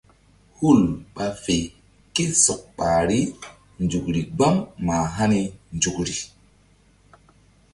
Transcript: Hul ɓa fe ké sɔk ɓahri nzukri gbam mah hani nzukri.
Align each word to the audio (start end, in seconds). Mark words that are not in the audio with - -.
Hul 0.57 0.79
ɓa 1.13 1.25
fe 1.43 1.55
ké 2.13 2.23
sɔk 2.43 2.61
ɓahri 2.77 3.19
nzukri 3.83 4.21
gbam 4.35 4.55
mah 4.85 5.03
hani 5.15 5.39
nzukri. 5.75 6.15